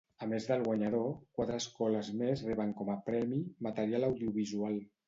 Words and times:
A 0.25 0.27
més 0.29 0.45
del 0.51 0.63
guanyador, 0.67 1.05
quatre 1.39 1.59
escoles 1.65 2.11
més 2.23 2.45
reben 2.49 2.75
com 2.81 2.91
a 2.95 2.99
premi 3.13 3.45
material 3.71 4.11
audiovisual. 4.13 4.87